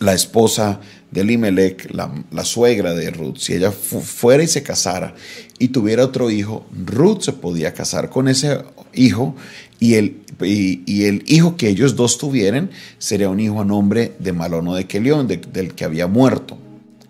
la 0.00 0.12
esposa 0.12 0.80
de 1.12 1.20
Elimelech, 1.20 1.90
la, 1.92 2.10
la, 2.30 2.44
suegra 2.44 2.94
de 2.94 3.10
Ruth, 3.10 3.36
si 3.36 3.54
ella 3.54 3.70
fuera 3.70 4.42
y 4.42 4.48
se 4.48 4.62
casara 4.62 5.14
y 5.58 5.68
tuviera 5.68 6.04
otro 6.04 6.30
hijo, 6.30 6.66
Ruth 6.86 7.20
se 7.20 7.32
podía 7.32 7.74
casar 7.74 8.10
con 8.10 8.28
ese 8.28 8.62
hijo 8.94 9.36
y 9.78 9.94
el, 9.94 10.20
y, 10.40 11.04
el 11.04 11.24
hijo 11.26 11.56
que 11.56 11.68
ellos 11.68 11.96
dos 11.96 12.16
tuvieran 12.16 12.70
sería 12.98 13.28
un 13.28 13.40
hijo 13.40 13.60
a 13.60 13.64
nombre 13.64 14.12
de 14.18 14.32
Malono 14.32 14.74
de 14.74 14.86
Kelión, 14.86 15.26
del 15.26 15.74
que 15.74 15.84
había 15.84 16.06
muerto. 16.06 16.56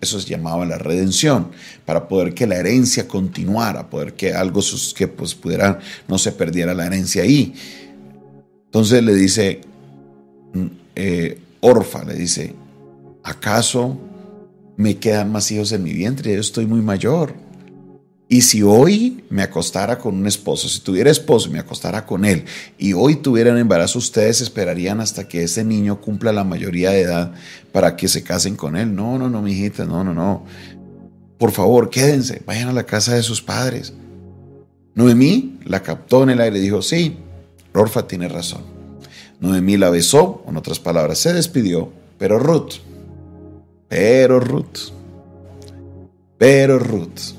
Eso 0.01 0.19
se 0.19 0.27
llamaba 0.27 0.65
la 0.65 0.77
redención, 0.77 1.47
para 1.85 2.07
poder 2.07 2.33
que 2.33 2.45
la 2.45 2.55
herencia 2.55 3.07
continuara, 3.07 3.89
poder 3.89 4.13
que 4.13 4.33
algo 4.33 4.61
que 4.95 5.07
pues 5.07 5.33
pudiera, 5.33 5.79
no 6.07 6.17
se 6.17 6.31
perdiera 6.31 6.73
la 6.73 6.87
herencia 6.87 7.23
ahí. 7.23 7.53
Entonces 8.65 9.03
le 9.03 9.13
dice, 9.13 9.61
mm, 10.53 10.65
eh, 10.95 11.37
Orfa, 11.61 12.03
le 12.03 12.15
dice, 12.15 12.53
¿acaso 13.23 13.97
me 14.75 14.97
quedan 14.97 15.31
más 15.31 15.51
hijos 15.51 15.71
en 15.71 15.83
mi 15.83 15.93
vientre? 15.93 16.33
Yo 16.33 16.41
estoy 16.41 16.65
muy 16.65 16.81
mayor. 16.81 17.33
Y 18.29 18.41
si 18.41 18.63
hoy 18.63 19.23
me 19.29 19.43
acostara 19.43 19.99
con 19.99 20.15
un 20.15 20.25
esposo, 20.25 20.67
si 20.67 20.79
tuviera 20.79 21.11
esposo 21.11 21.49
y 21.49 21.51
me 21.51 21.59
acostara 21.59 22.05
con 22.05 22.25
él, 22.25 22.45
y 22.77 22.93
hoy 22.93 23.17
tuvieran 23.17 23.57
embarazo, 23.57 23.99
ustedes 23.99 24.41
esperarían 24.41 25.01
hasta 25.01 25.27
que 25.27 25.43
ese 25.43 25.63
niño 25.63 26.01
cumpla 26.01 26.31
la 26.31 26.43
mayoría 26.43 26.89
de 26.91 27.01
edad 27.01 27.33
para 27.71 27.95
que 27.95 28.07
se 28.07 28.23
casen 28.23 28.55
con 28.55 28.75
él. 28.75 28.95
No, 28.95 29.19
no, 29.19 29.29
no, 29.29 29.41
mi 29.41 29.51
hijita, 29.51 29.85
no, 29.85 30.03
no, 30.03 30.13
no. 30.13 30.45
Por 31.37 31.51
favor, 31.51 31.89
quédense, 31.89 32.41
vayan 32.45 32.69
a 32.69 32.73
la 32.73 32.85
casa 32.85 33.13
de 33.13 33.21
sus 33.21 33.41
padres. 33.41 33.93
Noemí 34.95 35.59
la 35.65 35.83
captó 35.83 36.23
en 36.23 36.31
el 36.31 36.41
aire 36.41 36.57
y 36.57 36.61
dijo, 36.61 36.81
sí, 36.81 37.17
Orfa 37.73 38.07
tiene 38.07 38.29
razón. 38.29 38.63
Noemí 39.41 39.77
la 39.77 39.89
besó, 39.89 40.43
en 40.47 40.57
otras 40.57 40.79
palabras, 40.79 41.19
se 41.19 41.33
despidió, 41.33 41.91
pero 42.17 42.39
Ruth 42.39 42.75
pero 43.93 44.39
Ruth, 44.39 44.91
pero 46.39 46.79
Ruth, 46.79 47.35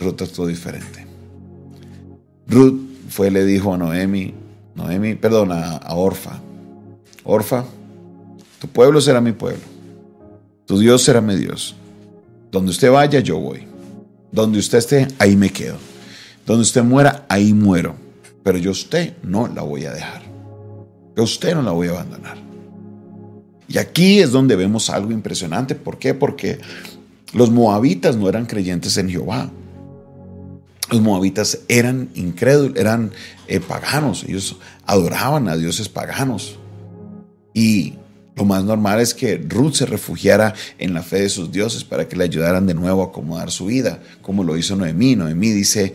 Ruth 0.00 0.20
actuó 0.20 0.48
diferente. 0.48 1.06
Ruth 2.48 2.80
fue, 3.08 3.30
le 3.30 3.44
dijo 3.44 3.72
a 3.72 3.78
Noemi, 3.78 4.34
Noemi, 4.74 5.14
perdón, 5.14 5.52
a, 5.52 5.76
a 5.76 5.94
Orfa, 5.94 6.40
Orfa, 7.22 7.64
tu 8.60 8.66
pueblo 8.66 9.00
será 9.00 9.20
mi 9.20 9.30
pueblo, 9.30 9.62
tu 10.66 10.80
Dios 10.80 11.04
será 11.04 11.20
mi 11.20 11.36
Dios. 11.36 11.76
Donde 12.50 12.72
usted 12.72 12.90
vaya, 12.90 13.20
yo 13.20 13.38
voy. 13.38 13.64
Donde 14.32 14.58
usted 14.58 14.78
esté, 14.78 15.06
ahí 15.20 15.36
me 15.36 15.50
quedo. 15.50 15.76
Donde 16.44 16.62
usted 16.62 16.82
muera, 16.82 17.26
ahí 17.28 17.54
muero. 17.54 17.94
Pero 18.42 18.58
yo 18.58 18.72
usted 18.72 19.14
no 19.22 19.46
la 19.46 19.62
voy 19.62 19.84
a 19.84 19.92
dejar. 19.92 20.22
Yo 21.16 21.22
usted 21.22 21.54
no 21.54 21.62
la 21.62 21.70
voy 21.70 21.86
a 21.86 21.92
abandonar. 21.92 22.51
Y 23.68 23.78
aquí 23.78 24.20
es 24.20 24.30
donde 24.30 24.56
vemos 24.56 24.90
algo 24.90 25.12
impresionante. 25.12 25.74
¿Por 25.74 25.98
qué? 25.98 26.14
Porque 26.14 26.60
los 27.32 27.50
moabitas 27.50 28.16
no 28.16 28.28
eran 28.28 28.46
creyentes 28.46 28.96
en 28.98 29.08
Jehová. 29.08 29.50
Los 30.90 31.00
moabitas 31.00 31.60
eran 31.68 32.10
incrédulos, 32.14 32.76
eran 32.76 33.12
eh, 33.48 33.60
paganos. 33.60 34.24
Ellos 34.24 34.56
adoraban 34.84 35.48
a 35.48 35.56
dioses 35.56 35.88
paganos. 35.88 36.58
Y 37.54 37.94
lo 38.34 38.44
más 38.44 38.64
normal 38.64 39.00
es 39.00 39.14
que 39.14 39.36
Ruth 39.36 39.74
se 39.74 39.86
refugiara 39.86 40.54
en 40.78 40.94
la 40.94 41.02
fe 41.02 41.20
de 41.20 41.28
sus 41.28 41.52
dioses 41.52 41.84
para 41.84 42.08
que 42.08 42.16
le 42.16 42.24
ayudaran 42.24 42.66
de 42.66 42.74
nuevo 42.74 43.02
a 43.02 43.06
acomodar 43.06 43.50
su 43.50 43.66
vida, 43.66 44.02
como 44.22 44.42
lo 44.42 44.56
hizo 44.56 44.74
Noemí. 44.76 45.16
Noemí 45.16 45.50
dice, 45.50 45.94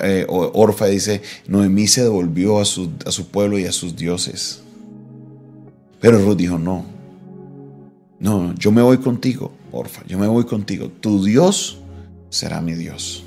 eh, 0.00 0.26
Orfa 0.28 0.86
dice, 0.86 1.22
Noemí 1.46 1.86
se 1.86 2.02
devolvió 2.02 2.60
a 2.60 2.64
su, 2.64 2.90
a 3.06 3.12
su 3.12 3.28
pueblo 3.28 3.58
y 3.58 3.66
a 3.66 3.72
sus 3.72 3.96
dioses. 3.96 4.60
Pero 6.00 6.18
Ruth 6.18 6.36
dijo, 6.36 6.58
no, 6.58 6.84
no, 8.20 8.54
yo 8.54 8.72
me 8.72 8.82
voy 8.82 8.98
contigo, 8.98 9.52
porfa, 9.70 10.04
yo 10.06 10.18
me 10.18 10.26
voy 10.26 10.44
contigo. 10.44 10.90
Tu 11.00 11.24
Dios 11.24 11.78
será 12.30 12.60
mi 12.60 12.74
Dios. 12.74 13.24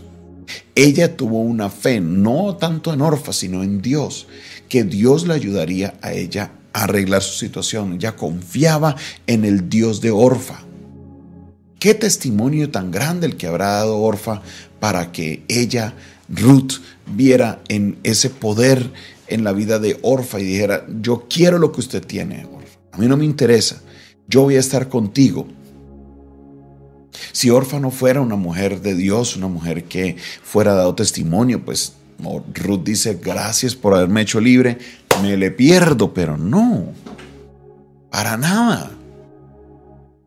ella 0.76 1.16
tuvo 1.16 1.40
una 1.40 1.70
fe, 1.70 2.02
no 2.02 2.56
tanto 2.58 2.94
en 2.94 3.02
Orfa, 3.02 3.34
sino 3.34 3.64
en 3.64 3.82
Dios, 3.82 4.28
que 4.68 4.84
Dios 4.84 5.28
le 5.28 5.34
ayudaría 5.34 5.94
a 6.02 6.14
ella 6.14 6.52
a 6.74 6.84
arreglar 6.84 7.22
su 7.22 7.38
situación. 7.38 7.94
Ella 7.94 8.16
confiaba 8.16 8.96
en 9.28 9.46
el 9.46 9.70
Dios 9.70 10.02
de 10.02 10.12
Orfa. 10.12 10.60
Qué 11.80 11.94
testimonio 11.94 12.70
tan 12.70 12.92
grande 12.92 13.28
el 13.28 13.38
que 13.38 13.48
habrá 13.48 13.72
dado 13.72 13.98
Orfa 13.98 14.42
para 14.80 15.12
que 15.12 15.44
ella, 15.48 15.94
Ruth, 16.30 16.74
viera 17.08 17.62
en 17.70 17.98
ese 18.04 18.30
poder 18.30 18.92
en 19.28 19.44
la 19.44 19.54
vida 19.54 19.80
de 19.80 19.98
Orfa 20.02 20.40
y 20.40 20.44
dijera, 20.44 20.86
yo 21.02 21.28
quiero 21.30 21.58
lo 21.58 21.72
que 21.72 21.80
usted 21.80 22.06
tiene, 22.06 22.46
Orfa. 22.46 22.78
A 22.92 22.98
mí 22.98 23.08
no 23.08 23.18
me 23.18 23.26
interesa, 23.26 23.82
yo 24.32 24.44
voy 24.44 24.56
a 24.56 24.60
estar 24.60 24.90
contigo. 24.90 25.46
Si 27.34 27.50
Orfa 27.50 27.80
no 27.80 27.92
fuera 27.92 28.22
una 28.22 28.38
mujer 28.38 28.82
de 28.82 28.96
Dios, 28.96 29.36
una 29.36 29.48
mujer 29.48 29.84
que 29.84 30.16
fuera 30.42 30.74
dado 30.74 30.96
testimonio, 30.96 31.64
pues 31.64 31.94
Ruth 32.54 32.84
dice, 32.84 33.20
gracias 33.22 33.76
por 33.76 33.94
haberme 33.94 34.22
hecho 34.22 34.40
libre, 34.40 34.78
me 35.22 35.36
le 35.36 35.52
pierdo, 35.52 36.14
pero 36.14 36.38
no, 36.38 36.94
para 38.10 38.38
nada. 38.38 38.92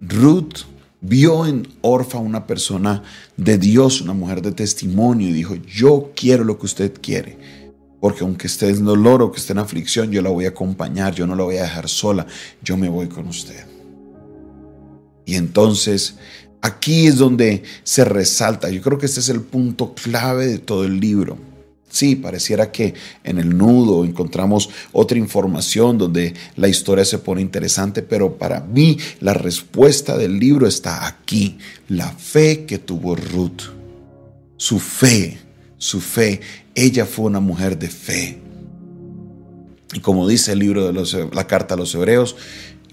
Ruth 0.01 0.67
vio 1.01 1.47
en 1.47 1.67
Orfa 1.81 2.19
una 2.19 2.47
persona 2.47 3.03
de 3.39 3.57
Dios, 3.57 4.03
una 4.03 4.13
mujer 4.13 4.43
de 4.43 4.53
testimonio, 4.53 5.29
y 5.29 5.33
dijo, 5.33 5.55
yo 5.55 6.13
quiero 6.15 6.45
lo 6.45 6.59
que 6.59 6.67
usted 6.67 6.93
quiere. 7.01 7.65
Porque 8.01 8.23
aunque 8.23 8.49
esté 8.49 8.69
en 8.69 8.85
dolor 8.85 9.23
o 9.23 9.33
que 9.33 9.41
esté 9.41 9.53
en 9.53 9.61
aflicción, 9.61 10.11
yo 10.11 10.21
la 10.21 10.29
voy 10.29 10.45
a 10.45 10.51
acompañar, 10.51 11.15
yo 11.15 11.27
no 11.27 11.35
la 11.35 11.45
voy 11.45 11.57
a 11.57 11.63
dejar 11.63 11.89
sola, 11.89 12.27
yo 12.63 12.77
me 12.77 12.91
voy 12.91 13.09
con 13.09 13.29
usted. 13.29 13.74
Y 15.27 15.37
entonces 15.37 16.17
aquí 16.61 17.07
es 17.07 17.17
donde 17.17 17.63
se 17.83 18.05
resalta, 18.05 18.71
yo 18.71 18.83
creo 18.83 18.99
que 18.99 19.07
este 19.07 19.21
es 19.21 19.29
el 19.29 19.41
punto 19.41 19.95
clave 19.95 20.47
de 20.47 20.59
todo 20.59 20.85
el 20.85 21.01
libro 21.01 21.39
Sí, 21.95 22.17
pareciera 22.17 22.73
que 22.73 22.95
en 23.23 23.39
el 23.39 23.57
nudo 23.57 24.05
encontramos 24.05 24.69
otra 24.91 25.17
información 25.17 25.97
donde 25.97 26.35
la 26.57 26.67
historia 26.67 27.05
se 27.05 27.19
pone 27.19 27.41
interesante, 27.41 28.03
pero 28.03 28.37
para 28.37 28.59
mí 28.59 28.99
la 29.21 29.33
respuesta 29.33 30.19
del 30.19 30.41
libro 30.41 30.67
está 30.67 31.07
aquí, 31.07 31.57
la 31.87 32.11
fe 32.11 32.65
que 32.65 32.81
tuvo 32.81 33.15
Ruth. 33.15 33.63
Su 34.57 34.81
fe, 34.81 35.39
su 35.79 36.01
fe, 36.01 36.41
ella 36.75 37.07
fue 37.07 37.27
una 37.27 37.39
mujer 37.39 37.79
de 37.79 37.89
fe. 37.89 38.41
Y 39.93 40.01
como 40.01 40.27
dice 40.27 40.51
el 40.51 40.59
libro 40.59 40.93
de 40.93 41.29
la 41.33 41.47
carta 41.47 41.75
a 41.75 41.77
los 41.77 41.95
hebreos, 41.95 42.35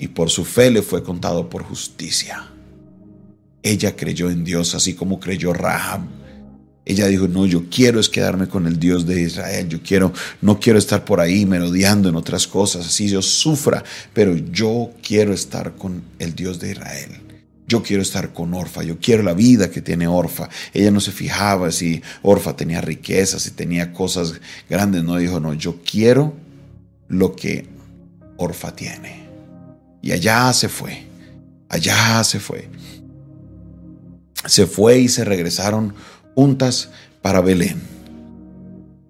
y 0.01 0.09
por 0.09 0.29
su 0.29 0.43
fe 0.43 0.69
le 0.69 0.81
fue 0.81 1.01
contado 1.01 1.49
por 1.49 1.63
justicia. 1.63 2.49
Ella 3.63 3.95
creyó 3.95 4.29
en 4.29 4.43
Dios 4.43 4.75
así 4.75 4.95
como 4.95 5.19
creyó 5.19 5.53
Rahab 5.53 6.01
ella 6.83 7.07
dijo, 7.07 7.27
no, 7.27 7.45
yo 7.45 7.69
quiero 7.69 7.99
es 7.99 8.09
quedarme 8.09 8.47
con 8.47 8.65
el 8.65 8.79
Dios 8.79 9.05
de 9.05 9.21
Israel, 9.21 9.69
yo 9.69 9.81
quiero, 9.83 10.11
no 10.41 10.59
quiero 10.59 10.79
estar 10.79 11.05
por 11.05 11.19
ahí 11.19 11.45
merodeando 11.45 12.09
en 12.09 12.15
otras 12.15 12.47
cosas, 12.47 12.87
así 12.87 13.07
yo 13.07 13.21
sufra, 13.21 13.83
pero 14.13 14.35
yo 14.35 14.91
quiero 15.03 15.31
estar 15.31 15.75
con 15.75 16.01
el 16.17 16.35
Dios 16.35 16.59
de 16.59 16.71
Israel. 16.71 17.21
Yo 17.67 17.83
quiero 17.83 18.01
estar 18.01 18.33
con 18.33 18.53
Orfa, 18.53 18.83
yo 18.83 18.97
quiero 18.99 19.23
la 19.23 19.33
vida 19.33 19.69
que 19.69 19.81
tiene 19.81 20.07
Orfa. 20.07 20.49
Ella 20.73 20.91
no 20.91 20.99
se 20.99 21.11
fijaba 21.11 21.71
si 21.71 22.01
Orfa 22.23 22.55
tenía 22.55 22.81
riquezas, 22.81 23.43
si 23.43 23.51
tenía 23.51 23.93
cosas 23.93 24.33
grandes, 24.69 25.03
no 25.03 25.15
dijo, 25.17 25.39
no, 25.39 25.53
yo 25.53 25.79
quiero 25.89 26.33
lo 27.07 27.35
que 27.35 27.67
Orfa 28.37 28.75
tiene. 28.75 29.20
Y 30.01 30.11
allá 30.11 30.51
se 30.53 30.69
fue, 30.69 31.05
allá 31.69 32.23
se 32.23 32.39
fue. 32.39 32.69
Se 34.45 34.65
fue 34.65 34.99
y 34.99 35.07
se 35.07 35.23
regresaron 35.23 35.93
juntas 36.35 36.89
para 37.21 37.41
Belén. 37.41 37.81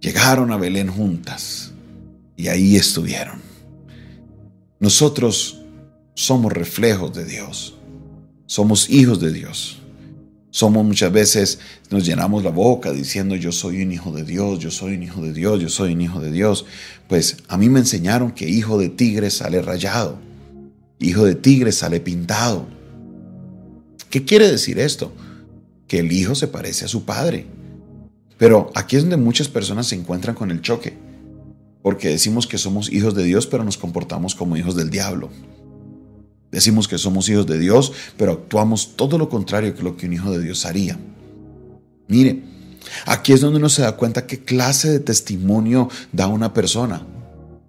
Llegaron 0.02 0.52
a 0.52 0.58
Belén 0.58 0.90
juntas 0.90 1.72
y 2.36 2.48
ahí 2.48 2.76
estuvieron. 2.76 3.40
Nosotros 4.80 5.62
somos 6.16 6.52
reflejos 6.52 7.14
de 7.14 7.26
Dios, 7.26 7.76
somos 8.46 8.90
hijos 8.90 9.20
de 9.20 9.32
Dios. 9.32 9.78
Somos 10.54 10.84
muchas 10.84 11.14
veces, 11.14 11.60
nos 11.90 12.06
llenamos 12.06 12.44
la 12.44 12.50
boca 12.50 12.92
diciendo 12.92 13.38
yo 13.38 13.54
soy 13.54 13.82
un 13.84 13.94
hijo 13.94 14.12
de 14.12 14.26
Dios, 14.26 14.60
yo 14.60 14.70
soy 14.70 14.96
un 14.96 15.04
hijo 15.04 15.22
de 15.22 15.32
Dios, 15.32 15.62
yo 15.62 15.70
soy 15.70 15.94
un 15.94 16.02
hijo 16.02 16.20
de 16.20 16.30
Dios. 16.30 16.66
Pues 17.08 17.38
a 17.48 17.58
mí 17.58 17.70
me 17.70 17.80
enseñaron 17.80 18.32
que 18.32 18.50
hijo 18.50 18.78
de 18.78 18.90
tigre 18.90 19.30
sale 19.30 19.62
rayado, 19.62 20.20
hijo 21.02 21.26
de 21.26 21.36
tigre 21.36 21.72
sale 21.72 22.00
pintado. 22.00 22.66
¿Qué 24.10 24.24
quiere 24.24 24.50
decir 24.50 24.80
esto? 24.80 25.12
que 25.92 26.00
el 26.00 26.14
hijo 26.14 26.36
se 26.36 26.48
parece 26.48 26.86
a 26.86 26.88
su 26.88 27.04
padre. 27.04 27.48
Pero 28.38 28.72
aquí 28.76 28.96
es 28.96 29.02
donde 29.02 29.18
muchas 29.18 29.50
personas 29.50 29.88
se 29.88 29.96
encuentran 29.96 30.38
con 30.38 30.50
el 30.50 30.62
choque, 30.62 30.94
porque 31.84 32.08
decimos 32.08 32.48
que 32.48 32.58
somos 32.58 32.90
hijos 32.90 33.14
de 33.14 33.26
Dios, 33.26 33.46
pero 33.46 33.66
nos 33.66 33.78
comportamos 33.78 34.34
como 34.34 34.56
hijos 34.56 34.78
del 34.78 34.90
diablo. 34.90 35.30
Decimos 36.50 36.88
que 36.88 36.98
somos 36.98 37.28
hijos 37.28 37.46
de 37.46 37.60
Dios, 37.60 37.92
pero 38.16 38.32
actuamos 38.32 38.96
todo 38.96 39.18
lo 39.18 39.28
contrario 39.28 39.76
que 39.76 39.84
lo 39.84 39.98
que 39.98 40.06
un 40.06 40.14
hijo 40.14 40.32
de 40.32 40.42
Dios 40.42 40.66
haría. 40.66 40.98
Mire, 42.08 42.42
aquí 43.06 43.34
es 43.34 43.42
donde 43.42 43.60
uno 43.60 43.68
se 43.68 43.82
da 43.82 43.98
cuenta 43.98 44.26
qué 44.26 44.46
clase 44.46 44.90
de 44.90 45.02
testimonio 45.02 45.90
da 46.14 46.28
una 46.28 46.54
persona. 46.54 47.06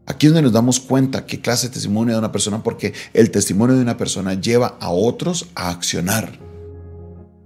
Aquí 0.06 0.26
es 0.26 0.32
donde 0.32 0.42
nos 0.42 0.52
damos 0.52 0.80
cuenta 0.80 1.26
qué 1.26 1.40
clase 1.40 1.68
de 1.68 1.74
testimonio 1.74 2.14
da 2.14 2.18
una 2.18 2.32
persona, 2.32 2.62
porque 2.62 2.92
el 3.14 3.30
testimonio 3.30 3.76
de 3.76 3.82
una 3.82 3.96
persona 3.96 4.34
lleva 4.34 4.76
a 4.80 4.90
otros 4.90 5.46
a 5.54 5.70
accionar. 5.70 6.38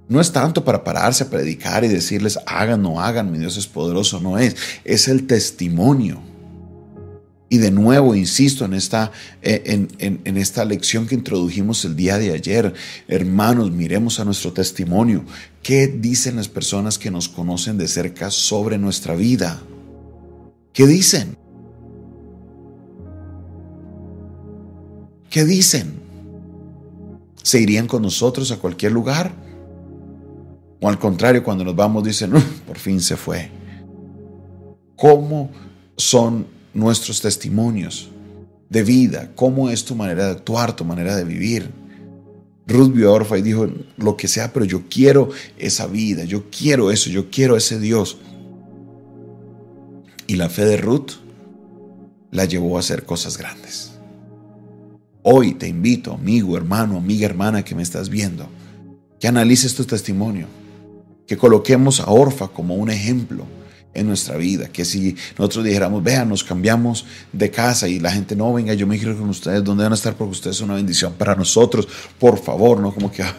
No 0.09 0.21
es 0.21 0.33
tanto 0.33 0.65
para 0.65 0.85
pararse 0.85 1.25
a 1.25 1.31
predicar 1.31 1.85
y 1.85 1.89
decirles 1.89 2.39
hagan 2.47 2.87
o 2.87 3.01
hagan, 3.01 3.31
mi 3.33 3.39
Dios 3.39 3.57
es 3.57 3.67
poderoso, 3.67 4.21
no 4.21 4.39
es. 4.39 4.57
Es 4.85 5.09
el 5.09 5.27
testimonio. 5.27 6.23
Y 7.49 7.59
de 7.59 7.71
nuevo, 7.71 8.15
insisto 8.15 8.65
en 8.65 8.75
esta, 8.75 9.13
eh, 9.43 9.63
en, 9.67 10.21
en, 10.25 10.37
esta 10.37 10.65
lección 10.65 11.07
que 11.07 11.15
introdujimos 11.15 11.85
el 11.85 11.95
día 11.95 12.19
de 12.19 12.33
ayer. 12.33 12.75
Hermanos, 13.07 13.71
miremos 13.71 14.19
a 14.19 14.25
nuestro 14.25 14.53
testimonio. 14.53 15.25
¿Qué 15.63 15.87
dicen 15.87 16.37
las 16.37 16.49
personas 16.49 16.99
que 16.99 17.11
nos 17.11 17.29
conocen 17.29 17.79
de 17.79 17.87
cerca 17.87 18.31
sobre 18.31 18.79
nuestra 18.79 19.15
vida? 19.15 19.61
¿Qué 20.73 20.87
dicen? 20.87 21.37
¿Qué 25.31 25.45
dicen? 25.45 26.01
¿Se 27.43 27.61
irían 27.61 27.87
con 27.87 28.03
nosotros 28.03 28.51
a 28.51 28.59
cualquier 28.59 28.93
lugar? 28.93 29.33
O 30.81 30.89
al 30.89 30.99
contrario, 30.99 31.43
cuando 31.43 31.65
nos 31.65 31.77
vamos 31.77 32.05
dicen, 32.05 32.33
por 32.67 32.79
fin 32.79 33.01
se 33.01 33.17
fue. 33.17 33.51
¿Cómo 34.97 35.51
son 35.97 36.47
nuestros 36.75 37.21
testimonios 37.21 38.11
de 38.69 38.83
vida? 38.83 39.33
¿Cómo 39.35 39.71
es 39.71 39.85
tu 39.85 39.95
manera 39.95 40.27
de 40.27 40.33
actuar, 40.33 40.75
tu 40.75 40.85
manera 40.85 41.17
de 41.17 41.25
vivir? 41.25 41.71
Ruth 42.67 42.93
vio 42.93 43.11
a 43.11 43.13
Orfa 43.13 43.39
y 43.39 43.43
dijo, 43.43 43.69
lo 43.97 44.17
que 44.17 44.27
sea, 44.27 44.53
pero 44.53 44.65
yo 44.65 44.89
quiero 44.89 45.29
esa 45.57 45.87
vida, 45.87 46.25
yo 46.25 46.51
quiero 46.51 46.91
eso, 46.91 47.11
yo 47.11 47.31
quiero 47.31 47.57
ese 47.57 47.79
Dios. 47.79 48.19
Y 50.27 50.35
la 50.35 50.49
fe 50.49 50.65
de 50.65 50.77
Ruth 50.77 51.13
la 52.33 52.45
llevó 52.45 52.77
a 52.77 52.81
hacer 52.81 53.05
cosas 53.05 53.39
grandes. 53.39 53.93
Hoy 55.29 55.55
te 55.55 55.67
invito, 55.67 56.13
amigo, 56.15 56.57
hermano, 56.57 56.97
amiga, 56.97 57.27
hermana 57.27 57.65
que 57.65 57.75
me 57.75 57.83
estás 57.83 58.09
viendo, 58.09 58.49
que 59.19 59.27
analices 59.27 59.75
tu 59.75 59.85
testimonio 59.85 60.47
que 61.27 61.37
coloquemos 61.37 61.99
a 61.99 62.13
Orfa 62.13 62.47
como 62.47 62.77
un 62.77 62.91
ejemplo 62.91 63.45
en 63.93 64.07
nuestra 64.07 64.37
vida, 64.37 64.69
que 64.69 64.85
si 64.85 65.17
nosotros 65.37 65.65
dijéramos, 65.65 66.05
vean, 66.05 66.29
nos 66.29 66.45
cambiamos 66.45 67.07
de 67.33 67.51
casa 67.51 67.89
y 67.89 67.99
la 67.99 68.13
gente 68.13 68.37
no, 68.37 68.53
venga, 68.53 68.73
yo 68.75 68.87
me 68.87 68.99
quiero 68.99 69.19
con 69.19 69.29
ustedes, 69.29 69.65
¿dónde 69.65 69.83
van 69.83 69.91
a 69.91 69.97
estar? 69.97 70.15
Porque 70.15 70.31
ustedes 70.31 70.59
son 70.59 70.67
una 70.67 70.77
bendición 70.77 71.15
para 71.15 71.35
nosotros, 71.35 71.89
por 72.21 72.39
favor, 72.39 72.79
no 72.79 72.95
como 72.95 73.11
que 73.11 73.25
ah, 73.25 73.35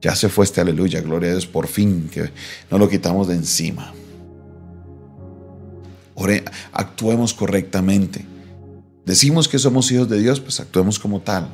ya 0.00 0.16
se 0.16 0.30
fue 0.30 0.46
este 0.46 0.62
aleluya, 0.62 1.02
gloria 1.02 1.28
a 1.28 1.32
Dios, 1.32 1.46
por 1.46 1.66
fin, 1.66 2.08
que 2.10 2.30
no 2.70 2.78
lo 2.78 2.88
quitamos 2.88 3.28
de 3.28 3.34
encima. 3.34 3.92
Ore, 6.14 6.44
actuemos 6.72 7.34
correctamente. 7.34 8.35
Decimos 9.06 9.46
que 9.46 9.60
somos 9.60 9.90
hijos 9.92 10.08
de 10.08 10.20
Dios, 10.20 10.40
pues 10.40 10.58
actuemos 10.58 10.98
como 10.98 11.20
tal. 11.20 11.48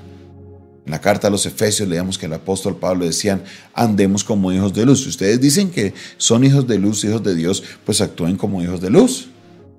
En 0.87 0.91
la 0.91 1.03
carta 1.03 1.29
a 1.29 1.31
los 1.31 1.45
Efesios 1.45 1.87
leíamos 1.87 2.17
que 2.17 2.25
el 2.25 2.33
apóstol 2.33 2.77
Pablo 2.77 3.05
decían, 3.05 3.45
andemos 3.75 4.25
como 4.25 4.51
hijos 4.51 4.73
de 4.73 4.87
luz. 4.87 5.03
Si 5.03 5.11
ustedes 5.11 5.39
dicen 5.39 5.71
que 5.71 5.93
son 6.17 6.45
hijos 6.45 6.67
de 6.67 6.79
luz, 6.79 7.05
hijos 7.05 7.23
de 7.23 7.35
Dios, 7.35 7.63
pues 7.85 8.01
actúen 8.01 8.37
como 8.37 8.63
hijos 8.63 8.81
de 8.81 8.89
luz. 8.89 9.29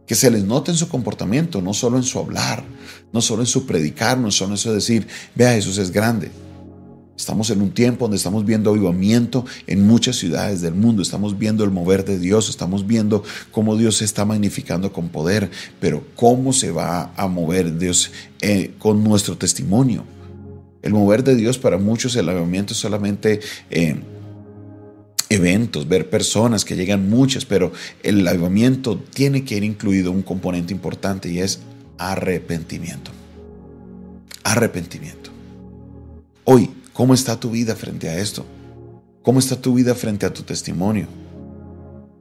Que 0.06 0.14
se 0.14 0.30
les 0.30 0.44
note 0.44 0.70
en 0.70 0.78
su 0.78 0.88
comportamiento, 0.88 1.62
no 1.62 1.74
solo 1.74 1.98
en 1.98 2.04
su 2.04 2.20
hablar, 2.20 2.64
no 3.12 3.22
solo 3.22 3.42
en 3.42 3.48
su 3.48 3.66
predicar, 3.66 4.20
no 4.20 4.30
solo 4.30 4.52
en 4.52 4.58
su 4.58 4.72
decir, 4.72 5.08
vea, 5.34 5.54
Jesús 5.54 5.80
es 5.80 5.92
grande. 5.92 6.30
Estamos 7.16 7.52
en 7.52 7.62
un 7.62 7.72
tiempo 7.72 8.06
donde 8.06 8.18
estamos 8.18 8.44
viendo 8.44 8.72
avivamiento 8.72 9.46
en 9.68 9.86
muchas 9.86 10.16
ciudades 10.16 10.62
del 10.62 10.74
mundo, 10.74 11.04
estamos 11.04 11.38
viendo 11.38 11.64
el 11.64 11.70
mover 11.70 12.06
de 12.06 12.18
Dios, 12.18 12.50
estamos 12.50 12.88
viendo 12.88 13.24
cómo 13.52 13.78
Dios 13.78 13.98
se 13.98 14.06
está 14.06 14.26
magnificando 14.26 14.92
con 14.92 15.10
poder, 15.10 15.52
pero 15.80 16.04
cómo 16.16 16.54
se 16.54 16.72
va 16.72 17.14
a 17.16 17.28
mover 17.28 17.78
Dios 17.78 18.12
eh, 18.42 18.74
con 18.80 19.04
nuestro 19.04 19.38
testimonio. 19.38 20.06
El 20.82 20.94
mover 20.94 21.24
de 21.24 21.36
Dios 21.36 21.60
para 21.60 21.78
muchos, 21.78 22.16
el 22.16 22.28
avivamiento 22.28 22.74
es 22.74 22.80
solamente 22.80 23.40
eh, 23.70 23.96
eventos, 25.30 25.88
ver 25.88 26.10
personas 26.10 26.66
que 26.66 26.76
llegan 26.76 27.10
muchas, 27.10 27.46
pero 27.46 27.72
el 28.02 28.28
avivamiento 28.28 28.98
tiene 28.98 29.46
que 29.46 29.56
ir 29.56 29.64
incluido 29.64 30.12
un 30.12 30.24
componente 30.24 30.74
importante 30.74 31.30
y 31.30 31.40
es 31.40 31.60
arrepentimiento. 32.00 33.12
Arrepentimiento. 34.44 35.30
Hoy, 36.44 36.70
¿cómo 36.94 37.14
está 37.14 37.40
tu 37.40 37.52
vida 37.52 37.76
frente 37.76 38.10
a 38.10 38.18
esto? 38.18 38.46
¿Cómo 39.22 39.40
está 39.40 39.56
tu 39.56 39.74
vida 39.74 39.96
frente 39.96 40.26
a 40.26 40.34
tu 40.34 40.44
testimonio? 40.44 41.08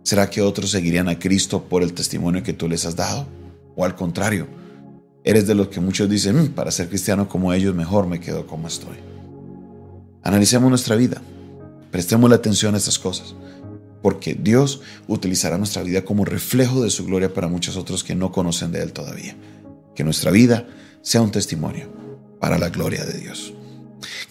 ¿Será 0.02 0.29
que 0.29 0.43
otros 0.43 0.71
seguirían 0.71 1.09
a 1.09 1.19
Cristo 1.19 1.64
por 1.64 1.83
el 1.83 1.93
testimonio 1.93 2.43
que 2.43 2.52
tú 2.52 2.69
les 2.69 2.85
has 2.87 2.97
dado? 2.97 3.26
¿O 3.76 3.85
al 3.85 3.95
contrario? 3.95 4.47
Eres 5.25 5.47
de 5.47 5.55
los 5.55 5.69
que 5.69 5.81
muchos 5.81 6.09
dicen, 6.09 6.37
mm, 6.37 6.49
para 6.49 6.73
ser 6.73 6.88
cristiano 6.88 7.29
como 7.29 7.52
ellos, 7.52 7.75
mejor 7.75 8.07
me 8.07 8.19
quedo 8.19 8.47
como 8.47 8.67
estoy. 8.67 8.97
Analicemos 10.23 10.69
nuestra 10.69 10.97
vida. 10.97 11.23
Prestemos 11.91 12.29
la 12.29 12.37
atención 12.37 12.75
a 12.75 12.79
estas 12.79 12.99
cosas. 12.99 13.35
Porque 14.02 14.35
Dios 14.35 14.81
utilizará 15.07 15.59
nuestra 15.59 15.83
vida 15.83 16.05
como 16.05 16.25
reflejo 16.25 16.83
de 16.83 16.91
su 16.91 17.05
gloria 17.05 17.33
para 17.33 17.47
muchos 17.47 17.76
otros 17.76 18.02
que 18.02 18.17
no 18.17 18.33
conocen 18.33 18.73
de 18.73 18.83
Él 18.83 18.93
todavía. 18.93 19.37
Que 19.95 20.02
nuestra 20.02 20.33
vida 20.33 20.67
sea 21.02 21.23
un 21.23 21.31
testimonio 21.31 21.88
para 22.41 22.59
la 22.59 22.71
gloria 22.71 23.05
de 23.05 23.19
Dios. 23.19 23.55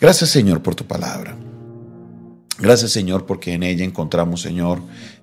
Gracias 0.01 0.31
Señor 0.31 0.63
por 0.63 0.73
tu 0.73 0.85
palabra. 0.85 1.37
Gracias 2.57 2.91
Señor 2.91 3.27
porque 3.27 3.53
en 3.53 3.61
ella 3.61 3.85
encontramos 3.85 4.41
Señor 4.41 4.81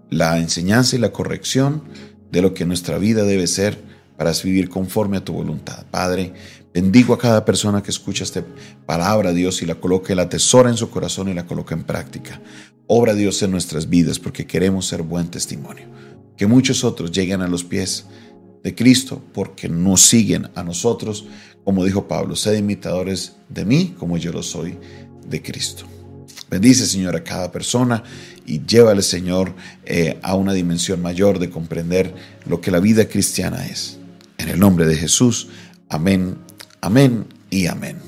la 0.09 0.39
enseñanza 0.39 0.95
y 0.95 1.01
la 1.01 1.11
corrección 1.11 1.83
de 2.31 2.43
lo 2.43 2.55
que 2.55 2.65
nuestra 2.65 2.97
vida 2.97 3.25
debe 3.25 3.49
ser 3.49 3.77
para 4.17 4.31
vivir 4.45 4.69
conforme 4.69 5.17
a 5.17 5.25
tu 5.25 5.33
voluntad. 5.33 5.85
Padre, 5.91 6.33
bendigo 6.73 7.13
a 7.13 7.19
cada 7.19 7.45
persona 7.45 7.83
que 7.83 7.91
escucha 7.91 8.23
esta 8.23 8.45
palabra, 8.87 9.33
Dios, 9.33 9.63
y 9.63 9.67
la 9.67 9.75
coloque, 9.75 10.15
la 10.15 10.29
tesora 10.29 10.71
en 10.71 10.77
su 10.77 10.91
corazón 10.91 11.29
y 11.29 11.35
la 11.35 11.45
coloque 11.45 11.75
en 11.75 11.83
práctica. 11.83 12.41
Obra, 12.87 13.15
Dios, 13.15 13.43
en 13.43 13.51
nuestras 13.51 13.89
vidas 13.89 14.21
porque 14.21 14.47
queremos 14.47 14.87
ser 14.87 15.03
buen 15.03 15.29
testimonio. 15.29 15.87
Que 16.37 16.47
muchos 16.47 16.85
otros 16.85 17.11
lleguen 17.11 17.43
a 17.43 17.49
los 17.49 17.65
pies 17.65 18.07
de 18.63 18.75
Cristo 18.77 19.23
porque 19.33 19.69
nos 19.69 20.03
siguen 20.03 20.51
a 20.55 20.63
nosotros, 20.63 21.27
como 21.69 21.85
dijo 21.85 22.09
Pablo, 22.09 22.35
sed 22.35 22.57
imitadores 22.57 23.35
de 23.51 23.67
mí 23.67 23.95
como 23.99 24.17
yo 24.17 24.33
lo 24.33 24.43
soy 24.43 24.79
de 25.29 25.43
Cristo. 25.43 25.85
Bendice, 26.51 26.87
Señor, 26.87 27.15
a 27.15 27.23
cada 27.23 27.53
persona 27.53 28.03
y 28.47 28.65
llévale, 28.65 29.03
Señor, 29.03 29.55
eh, 29.85 30.19
a 30.23 30.35
una 30.35 30.55
dimensión 30.55 31.03
mayor 31.03 31.39
de 31.39 31.51
comprender 31.51 32.15
lo 32.47 32.63
que 32.63 32.71
la 32.71 32.81
vida 32.81 33.07
cristiana 33.07 33.67
es. 33.67 33.99
En 34.39 34.49
el 34.49 34.59
nombre 34.59 34.87
de 34.87 34.97
Jesús, 34.97 35.49
amén, 35.91 36.39
amén 36.81 37.27
y 37.51 37.67
amén. 37.67 37.99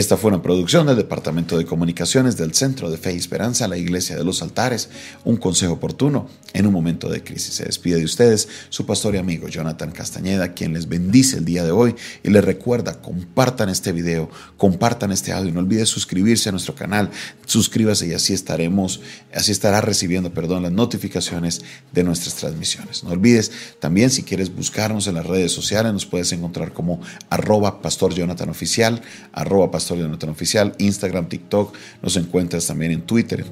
Esta 0.00 0.16
fue 0.16 0.30
una 0.30 0.40
producción 0.40 0.86
del 0.86 0.96
Departamento 0.96 1.58
de 1.58 1.66
Comunicaciones 1.66 2.38
del 2.38 2.54
Centro 2.54 2.90
de 2.90 2.96
Fe 2.96 3.12
y 3.12 3.18
Esperanza, 3.18 3.68
la 3.68 3.76
Iglesia 3.76 4.16
de 4.16 4.24
los 4.24 4.40
Altares, 4.40 4.88
un 5.26 5.36
consejo 5.36 5.74
oportuno 5.74 6.26
en 6.54 6.66
un 6.66 6.72
momento 6.72 7.10
de 7.10 7.22
crisis. 7.22 7.52
Se 7.56 7.66
despide 7.66 7.98
de 7.98 8.06
ustedes 8.06 8.48
su 8.70 8.86
pastor 8.86 9.14
y 9.14 9.18
amigo 9.18 9.48
Jonathan 9.48 9.90
Castañeda, 9.90 10.54
quien 10.54 10.72
les 10.72 10.88
bendice 10.88 11.36
el 11.36 11.44
día 11.44 11.64
de 11.64 11.70
hoy 11.72 11.96
y 12.22 12.30
les 12.30 12.42
recuerda, 12.42 13.02
compartan 13.02 13.68
este 13.68 13.92
video, 13.92 14.30
compartan 14.56 15.12
este 15.12 15.32
audio, 15.32 15.52
no 15.52 15.60
olvide 15.60 15.84
suscribirse 15.84 16.48
a 16.48 16.52
nuestro 16.52 16.74
canal, 16.74 17.10
suscríbase 17.44 18.06
y 18.06 18.14
así 18.14 18.32
estaremos, 18.32 19.02
así 19.34 19.52
estará 19.52 19.82
recibiendo, 19.82 20.32
perdón, 20.32 20.62
las 20.62 20.72
notificaciones 20.72 21.60
de 21.92 22.04
nuestras 22.04 22.36
transmisiones. 22.36 23.04
No 23.04 23.10
olvides 23.10 23.52
también 23.80 24.08
si 24.08 24.22
quieres 24.22 24.56
buscarnos 24.56 25.08
en 25.08 25.16
las 25.16 25.26
redes 25.26 25.52
sociales, 25.52 25.92
nos 25.92 26.06
puedes 26.06 26.32
encontrar 26.32 26.72
como 26.72 27.02
arroba 27.28 27.82
pastor 27.82 28.14
Jonathan 28.14 28.48
oficial, 28.48 29.02
arroba 29.34 29.70
Pastor 29.70 29.89
Jonathan 29.98 30.30
Oficial, 30.30 30.74
Instagram, 30.78 31.28
TikTok, 31.28 31.74
nos 32.02 32.16
encuentras 32.16 32.66
también 32.66 32.92
en 32.92 33.02
Twitter, 33.02 33.44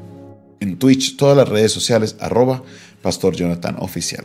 en 0.61 0.79
Twitch, 0.79 1.17
todas 1.17 1.37
las 1.37 1.49
redes 1.49 1.73
sociales, 1.73 2.17
arroba 2.21 2.63
Pastor 3.03 3.37
Jonathan 3.37 3.77
Oficial. 3.79 4.25